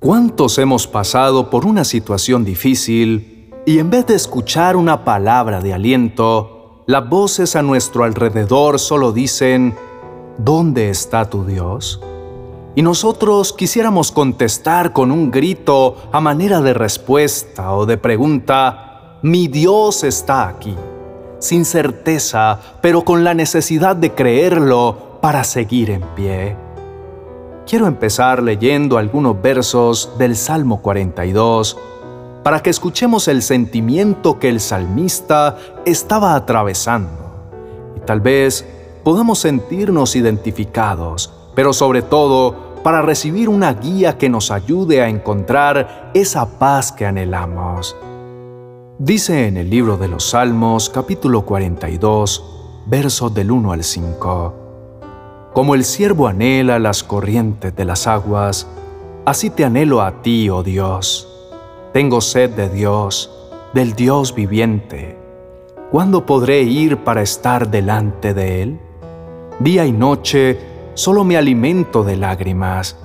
¿Cuántos 0.00 0.58
hemos 0.58 0.86
pasado 0.86 1.50
por 1.50 1.66
una 1.66 1.82
situación 1.82 2.44
difícil 2.44 3.50
y 3.66 3.80
en 3.80 3.90
vez 3.90 4.06
de 4.06 4.14
escuchar 4.14 4.76
una 4.76 5.04
palabra 5.04 5.60
de 5.60 5.74
aliento, 5.74 6.84
las 6.86 7.08
voces 7.08 7.56
a 7.56 7.62
nuestro 7.62 8.04
alrededor 8.04 8.78
solo 8.78 9.10
dicen, 9.10 9.74
¿dónde 10.38 10.88
está 10.88 11.28
tu 11.28 11.44
Dios? 11.44 12.00
Y 12.76 12.82
nosotros 12.82 13.52
quisiéramos 13.52 14.12
contestar 14.12 14.92
con 14.92 15.10
un 15.10 15.32
grito 15.32 15.96
a 16.12 16.20
manera 16.20 16.60
de 16.60 16.74
respuesta 16.74 17.74
o 17.74 17.84
de 17.84 17.98
pregunta, 17.98 19.18
mi 19.22 19.48
Dios 19.48 20.04
está 20.04 20.46
aquí, 20.46 20.76
sin 21.40 21.64
certeza, 21.64 22.60
pero 22.80 23.04
con 23.04 23.24
la 23.24 23.34
necesidad 23.34 23.96
de 23.96 24.14
creerlo 24.14 25.18
para 25.20 25.42
seguir 25.42 25.90
en 25.90 26.02
pie 26.14 26.67
quiero 27.68 27.86
empezar 27.86 28.42
leyendo 28.42 28.96
algunos 28.96 29.40
versos 29.42 30.12
del 30.16 30.36
Salmo 30.36 30.80
42 30.80 31.76
para 32.42 32.62
que 32.62 32.70
escuchemos 32.70 33.28
el 33.28 33.42
sentimiento 33.42 34.38
que 34.38 34.48
el 34.48 34.58
salmista 34.58 35.58
estaba 35.84 36.34
atravesando 36.34 37.10
y 37.94 38.00
tal 38.00 38.22
vez 38.22 38.66
podamos 39.04 39.40
sentirnos 39.40 40.16
identificados, 40.16 41.30
pero 41.54 41.74
sobre 41.74 42.00
todo 42.00 42.72
para 42.82 43.02
recibir 43.02 43.50
una 43.50 43.74
guía 43.74 44.16
que 44.16 44.30
nos 44.30 44.50
ayude 44.50 45.02
a 45.02 45.10
encontrar 45.10 46.10
esa 46.14 46.58
paz 46.58 46.90
que 46.90 47.04
anhelamos. 47.04 47.94
Dice 48.98 49.46
en 49.46 49.58
el 49.58 49.68
libro 49.68 49.98
de 49.98 50.08
los 50.08 50.30
Salmos 50.30 50.88
capítulo 50.88 51.42
42, 51.42 52.44
versos 52.86 53.34
del 53.34 53.50
1 53.50 53.72
al 53.72 53.84
5. 53.84 54.67
Como 55.58 55.74
el 55.74 55.82
siervo 55.82 56.28
anhela 56.28 56.78
las 56.78 57.02
corrientes 57.02 57.74
de 57.74 57.84
las 57.84 58.06
aguas, 58.06 58.68
así 59.24 59.50
te 59.50 59.64
anhelo 59.64 60.02
a 60.02 60.22
ti, 60.22 60.48
oh 60.48 60.62
Dios. 60.62 61.28
Tengo 61.92 62.20
sed 62.20 62.50
de 62.50 62.68
Dios, 62.68 63.28
del 63.74 63.94
Dios 63.94 64.36
viviente. 64.36 65.18
¿Cuándo 65.90 66.24
podré 66.24 66.62
ir 66.62 66.98
para 66.98 67.22
estar 67.22 67.68
delante 67.72 68.34
de 68.34 68.62
Él? 68.62 68.80
Día 69.58 69.84
y 69.84 69.90
noche 69.90 70.60
solo 70.94 71.24
me 71.24 71.36
alimento 71.36 72.04
de 72.04 72.16
lágrimas, 72.16 72.96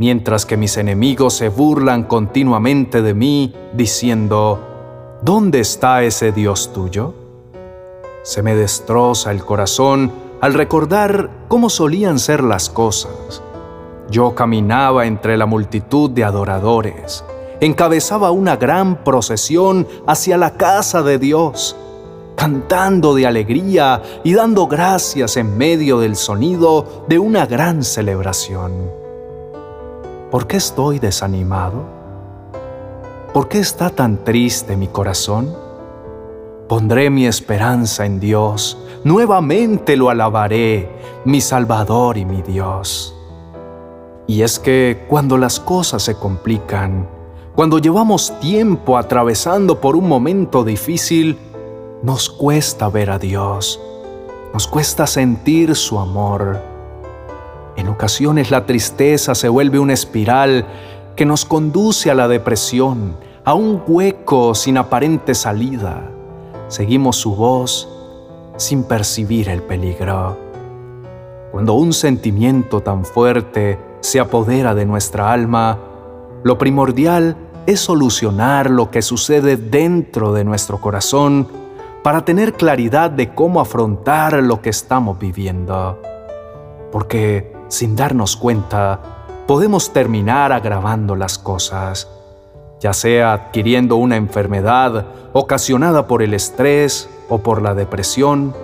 mientras 0.00 0.44
que 0.44 0.56
mis 0.56 0.78
enemigos 0.78 1.34
se 1.34 1.48
burlan 1.48 2.02
continuamente 2.02 3.02
de 3.02 3.14
mí, 3.14 3.54
diciendo, 3.72 4.58
¿Dónde 5.22 5.60
está 5.60 6.02
ese 6.02 6.32
Dios 6.32 6.72
tuyo? 6.72 7.14
Se 8.24 8.42
me 8.42 8.56
destroza 8.56 9.30
el 9.30 9.44
corazón 9.44 10.28
al 10.40 10.54
recordar 10.54 11.30
cómo 11.48 11.68
solían 11.68 12.18
ser 12.18 12.42
las 12.42 12.70
cosas. 12.70 13.42
Yo 14.10 14.34
caminaba 14.34 15.06
entre 15.06 15.36
la 15.36 15.46
multitud 15.46 16.10
de 16.10 16.24
adoradores, 16.24 17.24
encabezaba 17.60 18.30
una 18.30 18.56
gran 18.56 19.04
procesión 19.04 19.86
hacia 20.06 20.36
la 20.36 20.54
casa 20.54 21.02
de 21.02 21.18
Dios, 21.18 21.76
cantando 22.36 23.14
de 23.14 23.26
alegría 23.26 24.02
y 24.24 24.32
dando 24.32 24.66
gracias 24.66 25.36
en 25.36 25.56
medio 25.56 26.00
del 26.00 26.16
sonido 26.16 27.04
de 27.06 27.18
una 27.18 27.46
gran 27.46 27.84
celebración. 27.84 28.72
¿Por 30.30 30.46
qué 30.46 30.56
estoy 30.56 30.98
desanimado? 30.98 31.84
¿Por 33.34 33.48
qué 33.48 33.58
está 33.58 33.90
tan 33.90 34.24
triste 34.24 34.76
mi 34.76 34.88
corazón? 34.88 35.54
Pondré 36.70 37.10
mi 37.10 37.26
esperanza 37.26 38.06
en 38.06 38.20
Dios, 38.20 38.78
nuevamente 39.02 39.96
lo 39.96 40.08
alabaré, 40.08 40.88
mi 41.24 41.40
Salvador 41.40 42.16
y 42.16 42.24
mi 42.24 42.42
Dios. 42.42 43.12
Y 44.28 44.42
es 44.42 44.60
que 44.60 45.04
cuando 45.08 45.36
las 45.36 45.58
cosas 45.58 46.04
se 46.04 46.14
complican, 46.14 47.08
cuando 47.56 47.80
llevamos 47.80 48.38
tiempo 48.38 48.96
atravesando 48.96 49.80
por 49.80 49.96
un 49.96 50.06
momento 50.06 50.62
difícil, 50.62 51.40
nos 52.04 52.30
cuesta 52.30 52.88
ver 52.88 53.10
a 53.10 53.18
Dios, 53.18 53.80
nos 54.54 54.68
cuesta 54.68 55.08
sentir 55.08 55.74
su 55.74 55.98
amor. 55.98 56.60
En 57.74 57.88
ocasiones 57.88 58.52
la 58.52 58.64
tristeza 58.64 59.34
se 59.34 59.48
vuelve 59.48 59.80
una 59.80 59.94
espiral 59.94 60.66
que 61.16 61.26
nos 61.26 61.44
conduce 61.44 62.12
a 62.12 62.14
la 62.14 62.28
depresión, 62.28 63.16
a 63.44 63.54
un 63.54 63.82
hueco 63.88 64.54
sin 64.54 64.78
aparente 64.78 65.34
salida 65.34 66.12
seguimos 66.70 67.16
su 67.16 67.34
voz 67.34 67.88
sin 68.56 68.84
percibir 68.84 69.48
el 69.48 69.62
peligro. 69.62 70.38
Cuando 71.50 71.74
un 71.74 71.92
sentimiento 71.92 72.80
tan 72.80 73.04
fuerte 73.04 73.78
se 74.00 74.20
apodera 74.20 74.74
de 74.74 74.86
nuestra 74.86 75.32
alma, 75.32 75.78
lo 76.44 76.56
primordial 76.58 77.36
es 77.66 77.80
solucionar 77.80 78.70
lo 78.70 78.90
que 78.90 79.02
sucede 79.02 79.56
dentro 79.56 80.32
de 80.32 80.44
nuestro 80.44 80.80
corazón 80.80 81.48
para 82.02 82.24
tener 82.24 82.54
claridad 82.54 83.10
de 83.10 83.34
cómo 83.34 83.60
afrontar 83.60 84.34
lo 84.42 84.62
que 84.62 84.70
estamos 84.70 85.18
viviendo. 85.18 86.00
Porque 86.92 87.52
sin 87.68 87.96
darnos 87.96 88.36
cuenta, 88.36 89.00
podemos 89.46 89.92
terminar 89.92 90.52
agravando 90.52 91.16
las 91.16 91.36
cosas 91.36 92.08
ya 92.80 92.92
sea 92.92 93.32
adquiriendo 93.32 93.96
una 93.96 94.16
enfermedad 94.16 95.06
ocasionada 95.32 96.06
por 96.06 96.22
el 96.22 96.34
estrés 96.34 97.08
o 97.28 97.38
por 97.38 97.62
la 97.62 97.74
depresión, 97.74 98.54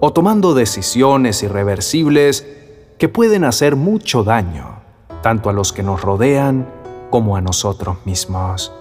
o 0.00 0.12
tomando 0.12 0.54
decisiones 0.54 1.42
irreversibles 1.42 2.46
que 2.98 3.08
pueden 3.08 3.44
hacer 3.44 3.76
mucho 3.76 4.24
daño, 4.24 4.80
tanto 5.22 5.50
a 5.50 5.52
los 5.52 5.72
que 5.72 5.82
nos 5.82 6.00
rodean 6.00 6.66
como 7.10 7.36
a 7.36 7.40
nosotros 7.40 7.98
mismos. 8.04 8.72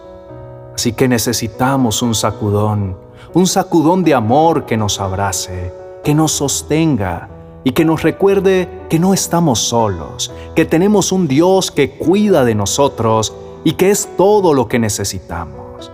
Así 0.73 0.93
que 0.93 1.07
necesitamos 1.07 2.01
un 2.01 2.15
sacudón, 2.15 2.97
un 3.33 3.47
sacudón 3.47 4.03
de 4.03 4.13
amor 4.13 4.65
que 4.65 4.77
nos 4.77 4.99
abrace, 4.99 5.73
que 6.03 6.13
nos 6.13 6.31
sostenga 6.31 7.29
y 7.63 7.71
que 7.71 7.85
nos 7.85 8.03
recuerde 8.03 8.83
que 8.89 8.99
no 8.99 9.13
estamos 9.13 9.59
solos, 9.59 10.31
que 10.55 10.65
tenemos 10.65 11.11
un 11.11 11.27
Dios 11.27 11.71
que 11.71 11.91
cuida 11.97 12.45
de 12.45 12.55
nosotros 12.55 13.33
y 13.65 13.73
que 13.73 13.89
es 13.89 14.07
todo 14.15 14.53
lo 14.53 14.69
que 14.69 14.79
necesitamos. 14.79 15.91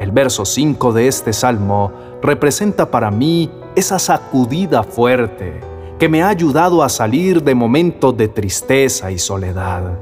El 0.00 0.10
verso 0.10 0.44
5 0.44 0.92
de 0.92 1.08
este 1.08 1.32
salmo 1.32 1.92
representa 2.20 2.90
para 2.90 3.10
mí 3.10 3.50
esa 3.74 3.98
sacudida 3.98 4.82
fuerte 4.82 5.60
que 5.98 6.08
me 6.08 6.22
ha 6.22 6.28
ayudado 6.28 6.82
a 6.82 6.88
salir 6.88 7.42
de 7.42 7.54
momentos 7.54 8.16
de 8.16 8.28
tristeza 8.28 9.10
y 9.10 9.18
soledad. 9.18 9.98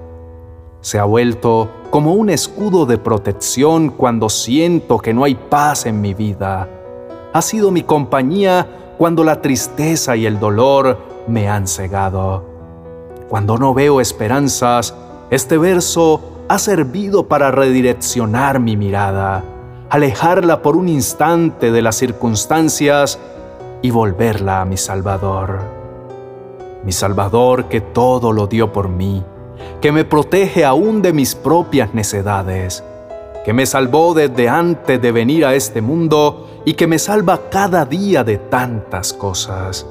Se 0.80 0.98
ha 0.98 1.04
vuelto 1.04 1.68
como 1.90 2.14
un 2.14 2.30
escudo 2.30 2.86
de 2.86 2.98
protección 2.98 3.90
cuando 3.90 4.28
siento 4.28 4.98
que 4.98 5.12
no 5.12 5.24
hay 5.24 5.34
paz 5.34 5.84
en 5.84 6.00
mi 6.00 6.14
vida. 6.14 6.68
Ha 7.32 7.42
sido 7.42 7.70
mi 7.70 7.82
compañía 7.82 8.94
cuando 8.96 9.22
la 9.22 9.42
tristeza 9.42 10.16
y 10.16 10.24
el 10.24 10.38
dolor 10.40 10.98
me 11.28 11.48
han 11.48 11.66
cegado. 11.66 12.44
Cuando 13.28 13.58
no 13.58 13.74
veo 13.74 14.00
esperanzas, 14.00 14.94
este 15.30 15.58
verso 15.58 16.35
ha 16.48 16.58
servido 16.58 17.26
para 17.26 17.50
redireccionar 17.50 18.60
mi 18.60 18.76
mirada, 18.76 19.42
alejarla 19.90 20.62
por 20.62 20.76
un 20.76 20.88
instante 20.88 21.72
de 21.72 21.82
las 21.82 21.96
circunstancias 21.96 23.18
y 23.82 23.90
volverla 23.90 24.60
a 24.60 24.64
mi 24.64 24.76
Salvador. 24.76 25.58
Mi 26.84 26.92
Salvador 26.92 27.64
que 27.64 27.80
todo 27.80 28.32
lo 28.32 28.46
dio 28.46 28.72
por 28.72 28.88
mí, 28.88 29.24
que 29.80 29.90
me 29.90 30.04
protege 30.04 30.64
aún 30.64 31.02
de 31.02 31.12
mis 31.12 31.34
propias 31.34 31.94
necedades, 31.94 32.84
que 33.44 33.52
me 33.52 33.66
salvó 33.66 34.14
desde 34.14 34.48
antes 34.48 35.02
de 35.02 35.12
venir 35.12 35.44
a 35.44 35.54
este 35.54 35.80
mundo 35.80 36.62
y 36.64 36.74
que 36.74 36.86
me 36.86 37.00
salva 37.00 37.40
cada 37.50 37.84
día 37.84 38.22
de 38.22 38.38
tantas 38.38 39.12
cosas. 39.12 39.84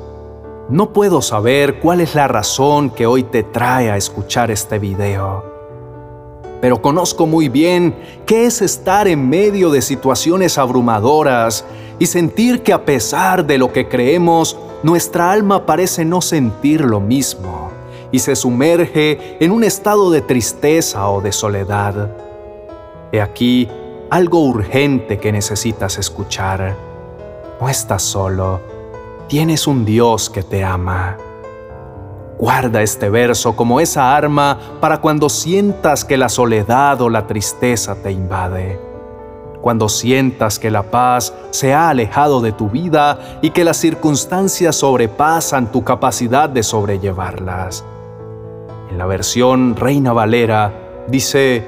No 0.70 0.94
puedo 0.94 1.22
saber 1.22 1.80
cuál 1.80 2.00
es 2.00 2.16
la 2.16 2.30
razón 2.30 2.90
que 2.90 3.06
hoy 3.06 3.24
te 3.24 3.44
trae 3.44 3.92
a 3.92 3.98
escuchar 3.98 4.52
este 4.52 4.80
video 4.80 5.55
pero 6.62 6.82
conozco 6.82 7.26
muy 7.26 7.50
bien 7.50 7.96
qué 8.26 8.46
es 8.46 8.62
estar 8.62 9.08
en 9.08 9.30
medio 9.30 9.70
de 9.70 9.82
situaciones 9.82 10.58
abrumadoras 10.58 11.66
y 12.00 12.06
sentir 12.08 12.64
que 12.64 12.74
a 12.74 12.86
pesar 12.86 13.46
de 13.46 13.58
lo 13.58 13.72
que 13.72 13.88
creemos, 13.88 14.58
nuestra 14.84 15.32
alma 15.32 15.66
parece 15.66 16.06
no 16.06 16.22
sentir 16.22 16.82
lo 16.82 17.00
mismo 17.00 17.72
y 18.12 18.20
se 18.20 18.36
sumerge 18.36 19.38
en 19.40 19.52
un 19.52 19.64
estado 19.64 20.12
de 20.12 20.22
tristeza 20.22 21.10
o 21.10 21.22
de 21.22 21.32
soledad. 21.32 22.12
He 23.12 23.22
aquí 23.22 23.70
algo 24.10 24.40
urgente 24.40 25.20
que 25.20 25.32
necesitas 25.32 25.98
escuchar. 25.98 26.76
No 27.60 27.70
estás 27.70 28.04
solo, 28.04 28.62
tienes 29.28 29.68
un 29.68 29.86
Dios 29.86 30.30
que 30.30 30.44
te 30.44 30.64
ama. 30.64 31.18
Guarda 32.38 32.82
este 32.82 33.10
verso 33.10 33.56
como 33.56 33.80
esa 33.80 34.16
arma 34.16 34.58
para 34.82 35.00
cuando 35.00 35.30
sientas 35.30 36.04
que 36.04 36.18
la 36.18 36.28
soledad 36.28 37.02
o 37.02 37.10
la 37.10 37.28
tristeza 37.28 37.96
te 37.96 38.12
invade. 38.12 38.80
Cuando 39.62 39.88
sientas 39.88 40.60
que 40.60 40.70
la 40.70 40.84
paz 40.84 41.34
se 41.52 41.74
ha 41.74 41.90
alejado 41.90 42.42
de 42.42 42.52
tu 42.52 42.70
vida 42.70 43.40
y 43.42 43.52
que 43.52 43.64
las 43.64 43.78
circunstancias 43.78 44.76
sobrepasan 44.76 45.72
tu 45.72 45.84
capacidad 45.84 46.50
de 46.50 46.62
sobrellevarlas. 46.62 47.86
En 48.92 48.98
la 48.98 49.06
versión 49.06 49.76
Reina 49.76 50.12
Valera 50.12 50.74
dice, 51.08 51.66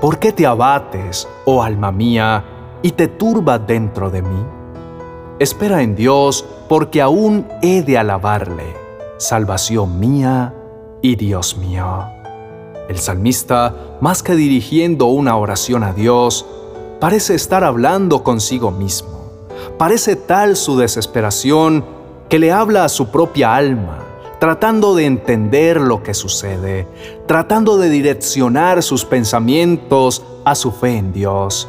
¿por 0.00 0.18
qué 0.18 0.32
te 0.32 0.46
abates, 0.46 1.28
oh 1.44 1.62
alma 1.62 1.92
mía, 1.92 2.42
y 2.82 2.92
te 2.92 3.06
turbas 3.06 3.64
dentro 3.66 4.10
de 4.10 4.22
mí? 4.22 4.44
Espera 5.38 5.82
en 5.82 5.94
Dios, 5.94 6.44
porque 6.68 7.02
aún 7.02 7.46
he 7.62 7.82
de 7.82 7.98
alabarle, 7.98 8.85
salvación 9.18 9.98
mía 9.98 10.54
y 11.02 11.16
Dios 11.16 11.56
mío. 11.56 12.04
El 12.88 12.98
salmista, 12.98 13.74
más 14.00 14.22
que 14.22 14.34
dirigiendo 14.34 15.06
una 15.06 15.36
oración 15.36 15.82
a 15.82 15.92
Dios, 15.92 16.46
parece 17.00 17.34
estar 17.34 17.64
hablando 17.64 18.22
consigo 18.22 18.70
mismo. 18.70 19.30
Parece 19.78 20.16
tal 20.16 20.56
su 20.56 20.76
desesperación 20.76 21.84
que 22.28 22.38
le 22.38 22.52
habla 22.52 22.84
a 22.84 22.88
su 22.88 23.08
propia 23.08 23.56
alma, 23.56 23.98
tratando 24.38 24.94
de 24.94 25.06
entender 25.06 25.80
lo 25.80 26.02
que 26.02 26.14
sucede, 26.14 26.86
tratando 27.26 27.76
de 27.78 27.88
direccionar 27.88 28.82
sus 28.82 29.04
pensamientos 29.04 30.24
a 30.44 30.54
su 30.54 30.72
fe 30.72 30.98
en 30.98 31.12
Dios. 31.12 31.68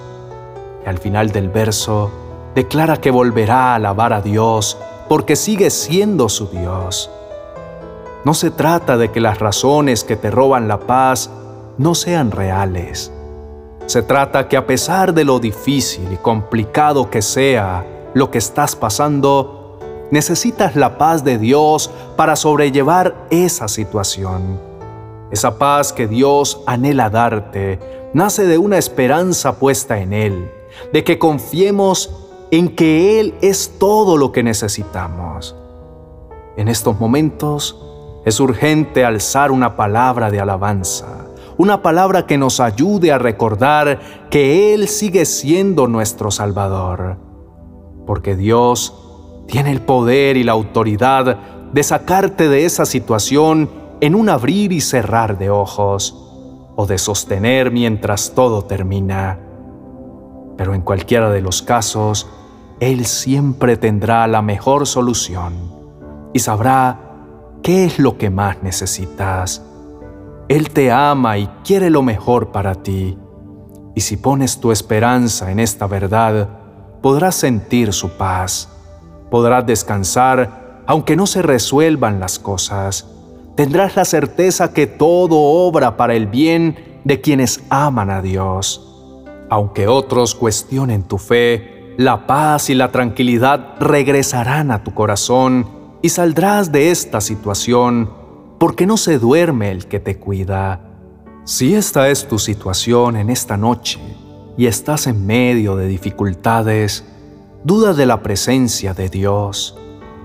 Y 0.85 0.89
al 0.89 0.97
final 0.97 1.31
del 1.31 1.49
verso, 1.49 2.11
declara 2.55 2.97
que 2.97 3.11
volverá 3.11 3.71
a 3.71 3.75
alabar 3.75 4.13
a 4.13 4.21
Dios 4.21 4.77
porque 5.07 5.35
sigue 5.35 5.69
siendo 5.69 6.29
su 6.29 6.47
Dios. 6.47 7.09
No 8.25 8.33
se 8.33 8.51
trata 8.51 8.97
de 8.97 9.11
que 9.11 9.21
las 9.21 9.39
razones 9.39 10.03
que 10.03 10.15
te 10.15 10.31
roban 10.31 10.67
la 10.67 10.79
paz 10.79 11.29
no 11.77 11.95
sean 11.95 12.31
reales. 12.31 13.11
Se 13.85 14.01
trata 14.01 14.49
que 14.49 14.57
a 14.57 14.67
pesar 14.67 15.13
de 15.13 15.23
lo 15.23 15.39
difícil 15.39 16.11
y 16.11 16.17
complicado 16.17 17.09
que 17.09 17.21
sea 17.21 17.85
lo 18.13 18.31
que 18.31 18.37
estás 18.37 18.75
pasando, 18.75 19.79
necesitas 20.11 20.75
la 20.75 20.97
paz 20.97 21.23
de 21.23 21.37
Dios 21.37 21.89
para 22.17 22.35
sobrellevar 22.35 23.15
esa 23.29 23.67
situación. 23.67 24.59
Esa 25.31 25.57
paz 25.57 25.93
que 25.93 26.07
Dios 26.07 26.61
anhela 26.65 27.09
darte 27.09 27.79
nace 28.13 28.45
de 28.45 28.57
una 28.57 28.77
esperanza 28.77 29.59
puesta 29.59 29.99
en 29.99 30.13
Él, 30.13 30.51
de 30.91 31.03
que 31.03 31.19
confiemos 31.19 32.13
en 32.51 32.75
que 32.75 33.19
Él 33.19 33.35
es 33.41 33.77
todo 33.77 34.17
lo 34.17 34.31
que 34.31 34.43
necesitamos. 34.43 35.55
En 36.55 36.67
estos 36.67 36.99
momentos 36.99 37.86
es 38.27 38.41
urgente 38.41 39.05
alzar 39.05 39.51
una 39.51 39.77
palabra 39.77 40.29
de 40.29 40.41
alabanza, 40.41 41.27
una 41.55 41.81
palabra 41.81 42.25
que 42.25 42.37
nos 42.37 42.59
ayude 42.59 43.13
a 43.13 43.17
recordar 43.17 44.27
que 44.29 44.73
Él 44.73 44.89
sigue 44.89 45.23
siendo 45.23 45.87
nuestro 45.87 46.29
Salvador, 46.29 47.17
porque 48.05 48.35
Dios 48.35 48.93
tiene 49.47 49.71
el 49.71 49.79
poder 49.79 50.35
y 50.35 50.43
la 50.43 50.51
autoridad 50.51 51.37
de 51.71 51.83
sacarte 51.83 52.49
de 52.49 52.65
esa 52.65 52.85
situación 52.85 53.69
en 54.01 54.13
un 54.13 54.27
abrir 54.27 54.73
y 54.73 54.81
cerrar 54.81 55.37
de 55.37 55.49
ojos, 55.49 56.25
o 56.75 56.85
de 56.85 56.97
sostener 56.97 57.71
mientras 57.71 58.33
todo 58.35 58.65
termina. 58.65 59.39
Pero 60.57 60.73
en 60.73 60.81
cualquiera 60.81 61.29
de 61.29 61.39
los 61.39 61.61
casos, 61.61 62.27
Él 62.81 63.05
siempre 63.05 63.77
tendrá 63.77 64.27
la 64.27 64.41
mejor 64.41 64.85
solución 64.85 65.53
y 66.33 66.39
sabrá 66.39 67.06
qué 67.63 67.85
es 67.85 67.99
lo 67.99 68.17
que 68.17 68.29
más 68.29 68.63
necesitas. 68.63 69.63
Él 70.47 70.69
te 70.69 70.91
ama 70.91 71.37
y 71.37 71.47
quiere 71.63 71.89
lo 71.89 72.01
mejor 72.01 72.51
para 72.51 72.75
ti. 72.75 73.17
Y 73.95 74.01
si 74.01 74.17
pones 74.17 74.59
tu 74.59 74.71
esperanza 74.71 75.51
en 75.51 75.59
esta 75.59 75.87
verdad, 75.87 76.49
podrás 77.01 77.35
sentir 77.35 77.91
su 77.93 78.09
paz. 78.11 78.69
Podrás 79.29 79.65
descansar 79.65 80.83
aunque 80.87 81.17
no 81.17 81.27
se 81.27 81.41
resuelvan 81.41 82.19
las 82.19 82.39
cosas. 82.39 83.07
Tendrás 83.55 83.95
la 83.97 84.05
certeza 84.05 84.73
que 84.73 84.87
todo 84.87 85.35
obra 85.37 85.97
para 85.97 86.15
el 86.15 86.27
bien 86.27 87.01
de 87.03 87.19
quienes 87.19 87.61
aman 87.69 88.09
a 88.09 88.21
Dios. 88.21 88.83
Aunque 89.49 89.87
otros 89.87 90.33
cuestionen 90.33 91.03
tu 91.03 91.17
fe, 91.17 91.93
la 91.97 92.25
paz 92.25 92.69
y 92.69 92.75
la 92.75 92.91
tranquilidad 92.91 93.75
regresarán 93.79 94.71
a 94.71 94.83
tu 94.83 94.93
corazón 94.93 95.76
y 96.01 96.09
saldrás 96.09 96.71
de 96.71 96.91
esta 96.91 97.21
situación 97.21 98.11
porque 98.59 98.85
no 98.85 98.97
se 98.97 99.19
duerme 99.19 99.71
el 99.71 99.87
que 99.87 99.99
te 99.99 100.17
cuida. 100.17 100.81
Si 101.45 101.75
esta 101.75 102.09
es 102.09 102.27
tu 102.27 102.39
situación 102.39 103.15
en 103.15 103.29
esta 103.29 103.57
noche 103.57 103.99
y 104.57 104.65
estás 104.65 105.07
en 105.07 105.25
medio 105.25 105.75
de 105.75 105.87
dificultades, 105.87 107.05
duda 107.63 107.93
de 107.93 108.05
la 108.05 108.21
presencia 108.23 108.93
de 108.93 109.09
Dios. 109.09 109.77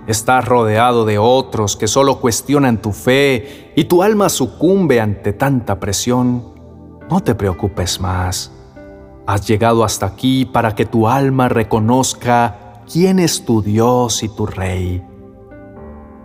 Estás 0.06 0.44
rodeado 0.44 1.04
de 1.04 1.18
otros 1.18 1.76
que 1.76 1.86
solo 1.86 2.20
cuestionan 2.20 2.82
tu 2.82 2.92
fe 2.92 3.72
y 3.76 3.84
tu 3.84 4.02
alma 4.02 4.28
sucumbe 4.28 5.00
ante 5.00 5.32
tanta 5.32 5.78
presión. 5.78 6.52
No 7.08 7.20
te 7.20 7.34
preocupes 7.34 8.00
más 8.00 8.52
Has 9.24 9.46
llegado 9.46 9.84
hasta 9.84 10.06
aquí 10.06 10.44
para 10.44 10.74
que 10.74 10.84
tu 10.84 11.06
alma 11.06 11.48
reconozca 11.48 12.82
quién 12.92 13.20
es 13.20 13.44
tu 13.44 13.62
Dios 13.62 14.22
y 14.24 14.28
tu 14.28 14.46
Rey. 14.46 15.02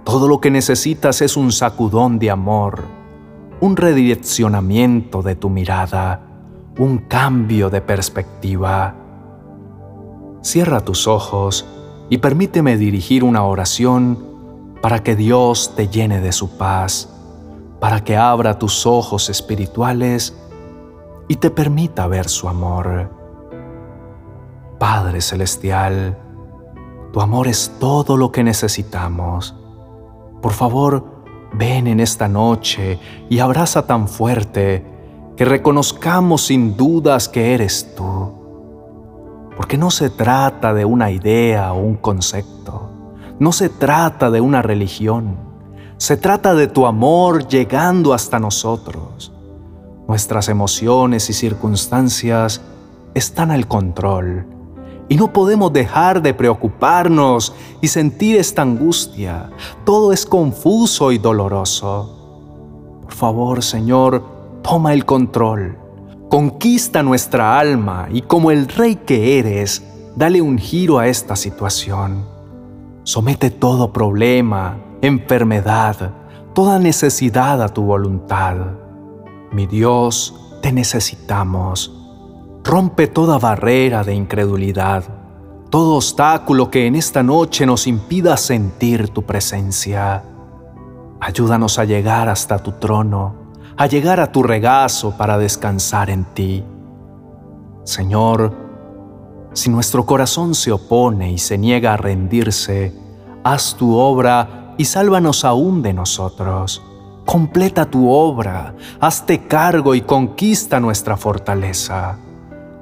Todo 0.08 0.30
lo 0.30 0.40
que 0.40 0.50
necesitas 0.50 1.22
es 1.22 1.36
un 1.36 1.52
sacudón 1.52 2.18
de 2.18 2.32
amor, 2.32 2.86
un 3.60 3.76
redireccionamiento 3.76 5.22
de 5.22 5.36
tu 5.36 5.50
mirada, 5.50 6.22
un 6.80 7.00
cambio 7.00 7.70
de 7.70 7.82
perspectiva. 7.82 8.96
Cierra 10.42 10.80
tus 10.80 11.10
ojos 11.10 11.66
y 12.10 12.20
permíteme 12.20 12.78
dirigir 12.78 13.26
una 13.26 13.44
oración 13.44 14.26
para 14.82 15.04
que 15.04 15.18
Dios 15.18 15.74
te 15.76 15.90
llene 15.90 16.22
de 16.22 16.32
su 16.32 16.58
paz, 16.58 17.10
para 17.82 18.02
que 18.02 18.16
abra 18.16 18.58
tus 18.58 18.86
ojos 18.86 19.30
espirituales 19.30 20.38
y 21.28 21.36
te 21.36 21.50
permita 21.50 22.08
ver 22.08 22.30
su 22.30 22.48
amor. 22.48 23.12
Padre 24.80 25.20
Celestial, 25.20 26.18
tu 27.12 27.20
amor 27.20 27.50
es 27.50 27.74
todo 27.78 28.16
lo 28.16 28.32
que 28.32 28.46
necesitamos. 28.46 29.67
Por 30.48 30.54
favor, 30.54 31.04
ven 31.52 31.88
en 31.88 32.00
esta 32.00 32.30
noche 32.30 32.98
y 33.30 33.40
abraza 33.40 33.86
tan 33.86 34.08
fuerte 34.08 34.82
que 35.36 35.44
reconozcamos 35.44 36.46
sin 36.46 36.78
dudas 36.78 37.28
que 37.28 37.54
eres 37.54 37.94
tú. 37.98 38.32
Porque 39.58 39.78
no 39.78 39.92
se 39.92 40.10
trata 40.10 40.74
de 40.74 40.86
una 40.86 41.12
idea 41.12 41.74
o 41.74 41.82
un 41.82 41.96
concepto, 41.96 42.90
no 43.40 43.52
se 43.52 43.68
trata 43.68 44.32
de 44.32 44.40
una 44.40 44.62
religión, 44.62 45.36
se 45.98 46.16
trata 46.16 46.54
de 46.54 46.68
tu 46.68 46.88
amor 46.88 47.46
llegando 47.50 48.14
hasta 48.14 48.40
nosotros 48.40 49.34
Nuestras 50.08 50.48
emociones 50.48 51.30
y 51.30 51.34
circunstancias 51.34 52.62
están 53.14 53.52
al 53.52 53.68
control 53.68 54.48
y 55.10 55.16
no 55.16 55.32
podemos 55.32 55.72
dejar 55.72 56.22
de 56.22 56.34
preocuparnos 56.34 57.54
y 57.82 57.88
sentir 57.88 58.36
esta 58.38 58.62
angustia. 58.62 59.50
Todo 59.86 60.12
es 60.12 60.26
confuso 60.26 61.12
y 61.12 61.18
doloroso. 61.18 63.00
Por 63.04 63.14
favor, 63.14 63.64
Señor, 63.64 64.24
toma 64.62 64.94
el 64.94 65.06
control. 65.06 65.78
Conquista 66.30 67.04
nuestra 67.04 67.58
alma 67.58 68.10
y 68.12 68.22
como 68.22 68.52
el 68.52 68.68
rey 68.68 68.96
que 68.96 69.40
eres, 69.40 69.84
dale 70.16 70.42
un 70.42 70.58
giro 70.58 71.00
a 71.00 71.08
esta 71.08 71.36
situación. 71.36 72.26
Somete 73.04 73.50
todo 73.50 73.94
problema, 73.94 74.78
enfermedad, 75.02 76.12
toda 76.54 76.80
necesidad 76.80 77.62
a 77.62 77.70
tu 77.70 77.84
voluntad. 77.84 78.58
Mi 79.54 79.68
Dios, 79.68 80.36
te 80.62 80.74
necesitamos. 80.74 81.97
Rompe 82.68 83.08
toda 83.08 83.40
barrera 83.40 84.04
de 84.04 84.14
incredulidad, 84.14 85.06
todo 85.70 85.96
obstáculo 85.96 86.70
que 86.70 86.86
en 86.86 86.98
esta 86.98 87.24
noche 87.24 87.66
nos 87.66 87.88
impida 87.88 88.36
sentir 88.36 89.08
tu 89.08 89.24
presencia. 89.24 90.22
Ayúdanos 91.22 91.80
a 91.80 91.86
llegar 91.86 92.28
hasta 92.28 92.60
tu 92.60 92.74
trono, 92.74 93.54
a 93.78 93.88
llegar 93.88 94.20
a 94.20 94.34
tu 94.34 94.44
regazo 94.44 95.16
para 95.16 95.38
descansar 95.38 96.10
en 96.10 96.26
ti. 96.26 96.66
Señor, 97.86 98.54
si 99.54 99.70
nuestro 99.70 100.06
corazón 100.06 100.54
se 100.54 100.74
opone 100.74 101.32
y 101.32 101.38
se 101.38 101.58
niega 101.58 101.94
a 101.94 101.98
rendirse, 101.98 102.94
haz 103.46 103.76
tu 103.76 103.96
obra 103.96 104.74
y 104.78 104.84
sálvanos 104.84 105.46
aún 105.46 105.82
de 105.82 105.94
nosotros. 105.94 106.84
Completa 107.26 107.86
tu 107.86 108.12
obra, 108.12 108.76
hazte 109.00 109.48
cargo 109.48 109.96
y 109.96 110.02
conquista 110.02 110.82
nuestra 110.82 111.16
fortaleza. 111.16 112.18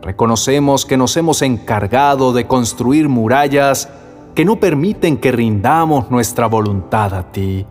Reconocemos 0.05 0.85
que 0.85 0.97
nos 0.97 1.17
hemos 1.17 1.41
encargado 1.41 2.31
de 2.31 2.45
construir 2.45 3.09
murallas 3.09 3.89
que 4.35 4.45
no 4.45 4.59
permiten 4.59 5.17
que 5.17 5.31
rindamos 5.31 6.11
nuestra 6.11 6.45
voluntad 6.45 7.15
a 7.15 7.31
ti. 7.31 7.65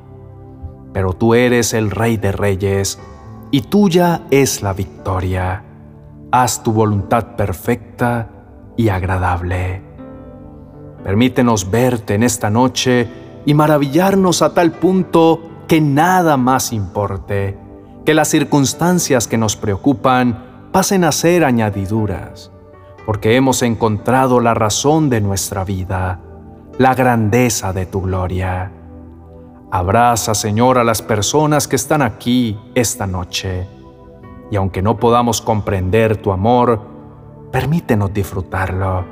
Pero 0.92 1.12
tú 1.12 1.34
eres 1.34 1.74
el 1.74 1.92
Rey 1.92 2.16
de 2.16 2.32
Reyes 2.32 2.98
y 3.52 3.60
tuya 3.60 4.22
es 4.32 4.62
la 4.62 4.72
victoria. 4.72 5.62
Haz 6.32 6.64
tu 6.64 6.72
voluntad 6.72 7.36
perfecta 7.36 8.28
y 8.76 8.88
agradable. 8.88 9.80
Permítenos 11.04 11.70
verte 11.70 12.14
en 12.14 12.24
esta 12.24 12.50
noche 12.50 13.08
y 13.46 13.54
maravillarnos 13.54 14.42
a 14.42 14.52
tal 14.54 14.72
punto 14.72 15.40
que 15.68 15.80
nada 15.80 16.36
más 16.36 16.72
importe, 16.72 17.58
Que 18.04 18.12
las 18.12 18.28
circunstancias 18.28 19.28
que 19.28 19.38
nos 19.38 19.56
preocupan 19.56 20.53
pasen 20.74 21.04
a 21.04 21.12
ser 21.12 21.44
añadiduras, 21.44 22.50
porque 23.06 23.36
hemos 23.36 23.62
encontrado 23.62 24.40
la 24.40 24.54
razón 24.54 25.08
de 25.08 25.20
nuestra 25.20 25.62
vida, 25.62 26.18
la 26.78 26.96
grandeza 26.96 27.72
de 27.72 27.86
tu 27.86 28.00
gloria. 28.00 28.72
Abraza, 29.70 30.34
Señor, 30.34 30.78
a 30.78 30.82
las 30.82 31.00
personas 31.00 31.68
que 31.68 31.76
están 31.76 32.02
aquí 32.02 32.58
esta 32.74 33.06
noche. 33.06 33.68
Y 34.50 34.56
aunque 34.56 34.82
no 34.82 34.96
podamos 34.96 35.40
comprender 35.40 36.16
tu 36.16 36.32
amor, 36.32 36.80
permítenos 37.52 38.12
disfrutarlo. 38.12 39.04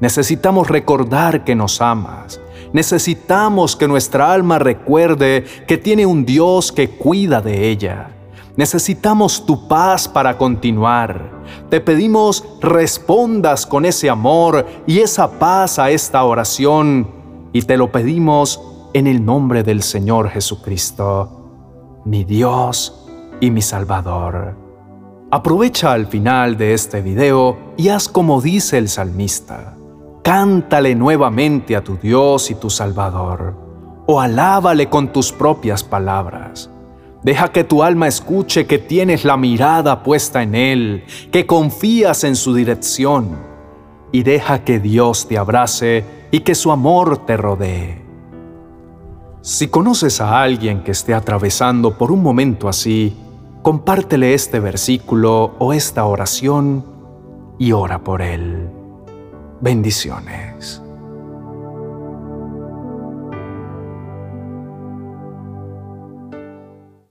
Necesitamos 0.00 0.68
recordar 0.68 1.42
que 1.42 1.54
nos 1.54 1.80
amas. 1.80 2.38
Necesitamos 2.74 3.76
que 3.76 3.88
nuestra 3.88 4.30
alma 4.30 4.58
recuerde 4.58 5.46
que 5.66 5.78
tiene 5.78 6.04
un 6.04 6.26
Dios 6.26 6.70
que 6.70 6.90
cuida 6.90 7.40
de 7.40 7.70
ella. 7.70 8.17
Necesitamos 8.58 9.46
tu 9.46 9.68
paz 9.68 10.08
para 10.08 10.36
continuar. 10.36 11.30
Te 11.70 11.80
pedimos 11.80 12.44
respondas 12.60 13.64
con 13.64 13.84
ese 13.84 14.10
amor 14.10 14.66
y 14.84 14.98
esa 14.98 15.30
paz 15.30 15.78
a 15.78 15.90
esta 15.90 16.24
oración 16.24 17.06
y 17.52 17.62
te 17.62 17.76
lo 17.76 17.92
pedimos 17.92 18.60
en 18.94 19.06
el 19.06 19.24
nombre 19.24 19.62
del 19.62 19.80
Señor 19.84 20.30
Jesucristo, 20.30 22.02
mi 22.04 22.24
Dios 22.24 23.06
y 23.40 23.52
mi 23.52 23.62
Salvador. 23.62 24.56
Aprovecha 25.30 25.92
al 25.92 26.08
final 26.08 26.56
de 26.56 26.74
este 26.74 27.00
video 27.00 27.74
y 27.76 27.90
haz 27.90 28.08
como 28.08 28.40
dice 28.40 28.76
el 28.76 28.88
salmista. 28.88 29.76
Cántale 30.24 30.96
nuevamente 30.96 31.76
a 31.76 31.84
tu 31.84 31.96
Dios 31.96 32.50
y 32.50 32.56
tu 32.56 32.70
Salvador, 32.70 33.54
o 34.08 34.20
alábale 34.20 34.88
con 34.88 35.12
tus 35.12 35.30
propias 35.30 35.84
palabras. 35.84 36.68
Deja 37.22 37.48
que 37.48 37.64
tu 37.64 37.82
alma 37.82 38.06
escuche 38.06 38.66
que 38.66 38.78
tienes 38.78 39.24
la 39.24 39.36
mirada 39.36 40.02
puesta 40.02 40.42
en 40.42 40.54
Él, 40.54 41.04
que 41.32 41.46
confías 41.46 42.24
en 42.24 42.36
su 42.36 42.54
dirección, 42.54 43.38
y 44.12 44.22
deja 44.22 44.64
que 44.64 44.78
Dios 44.78 45.26
te 45.26 45.36
abrace 45.36 46.04
y 46.30 46.40
que 46.40 46.54
su 46.54 46.70
amor 46.70 47.26
te 47.26 47.36
rodee. 47.36 48.02
Si 49.40 49.68
conoces 49.68 50.20
a 50.20 50.40
alguien 50.42 50.82
que 50.82 50.92
esté 50.92 51.14
atravesando 51.14 51.96
por 51.96 52.12
un 52.12 52.22
momento 52.22 52.68
así, 52.68 53.16
compártele 53.62 54.34
este 54.34 54.60
versículo 54.60 55.54
o 55.58 55.72
esta 55.72 56.04
oración 56.04 56.84
y 57.58 57.72
ora 57.72 57.98
por 58.02 58.22
él. 58.22 58.68
Bendiciones. 59.60 60.82